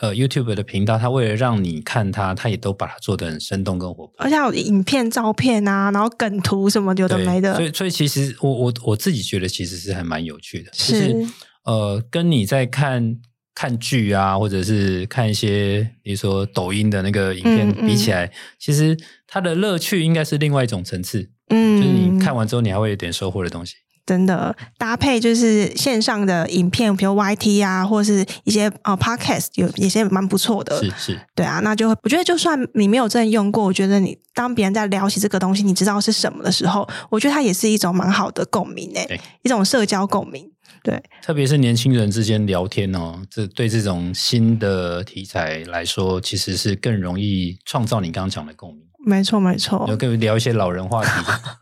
[0.00, 7.54] 呃，YouTube 的频道，它为了让你看它，它也都把它做得很生动跟活泼，而且有影片、照片啊，然后梗图什么有的没的。
[7.54, 11.32] 所以，所以其实我我我自己觉得其实是还蛮有趣的，是就是
[11.64, 13.16] 呃，跟你在看
[13.54, 21.30] 看剧啊，或者是看一些比如说抖音的那个影片比起来，嗯嗯、其实它的乐趣应该是另外一种层次。
[21.48, 23.76] 嗯，就是你看完之后，你还会有点收获的东西。
[24.06, 30.80] 真的搭配就是线上的影片，比如 YT 啊，或是一些呃 Podcast，有一些蛮不错的。
[30.80, 40.48] 是是，对啊，那就我觉得就算你没有真的用过，我觉得你当别人在聊起这个东西，你知道是什么的时候，我觉得它也是一种蛮好的共鸣诶，一种社交共鸣。
[40.82, 48.85] 对，特别是年轻人之间聊天哦，这对这种新的题材来说，其实是更容易创造你刚刚讲的共鸣。
[49.08, 51.10] 没错，没错，有跟你聊一些老人话题，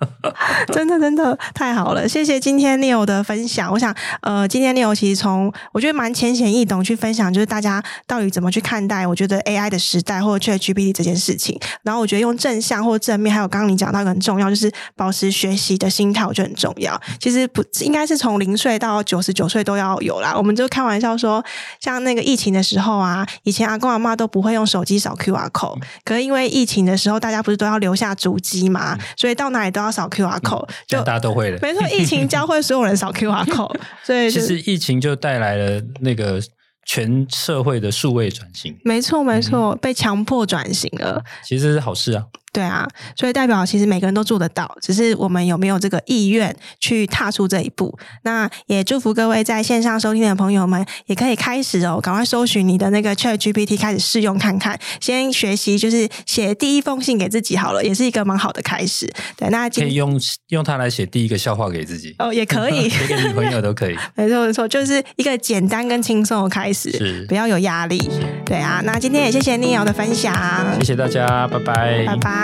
[0.73, 3.71] 真的真的太好了，谢谢今天 Neil 的分享。
[3.71, 11.61] 我想，呃，今天 Neil 其实从我觉得蛮浅显易懂去分享，就是大家到底怎么去看待我觉得 AI 的时代或者 ChatGPT 这件事情。
[11.83, 16.99] 然后我觉得用正向或正面，还有刚刚你讲到一个很重要，就是保持学习的心态，我觉得很重要。
[17.21, 20.33] 其实不应该是从零岁到九十九岁都要有啦。
[20.35, 21.45] 我们就开玩笑说，
[21.79, 28.99] 像那个疫情的时候啊，以前阿公阿妈都不会用手机扫 QR code，可是因为疫情的时候，大家不是都要留下足迹嘛？
[29.17, 31.59] 所以到哪里都要扫 QR code，就大家都会了。
[31.63, 36.41] 没错，疫情教会所有人扫 QR code， 所以其实疫情就带来了那个
[36.87, 38.77] 全社会的数位转型。
[38.85, 41.23] 没错，没错，被强迫转型了。
[41.43, 42.25] 其实是好事啊。
[42.55, 47.93] 对啊，所以代表其实每个人都做得到，只是我们有没有这个意愿去踏出这一步。
[48.23, 59.13] 那也祝福各位在线上收听的朋友们，也可以开始哦，赶快搜寻你的那个 ChatGPT 开始试用看看，先学习就是写第一封信给自己好了，也是一个蛮好的开始。
[59.37, 60.17] 对，那可以用
[60.51, 63.97] 用它来写第一个笑话给自己哦，也可以 写给女朋友都可以。
[64.15, 67.99] 没错没错，就是一个简单跟轻松的开始，是不要有压力。
[68.47, 70.33] 对啊，那今天也谢谢 Neil 的分享，
[70.79, 72.44] 谢谢大家，拜拜，拜拜。